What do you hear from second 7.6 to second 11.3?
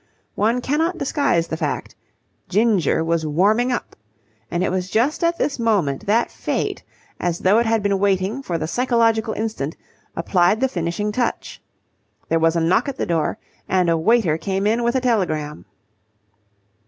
had been waiting for the psychological instant, applied the finishing